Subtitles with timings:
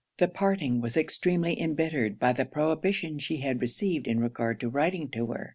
[0.17, 5.09] The parting was extremely embittered by the prohibition she had received in regard to writing
[5.09, 5.49] to her.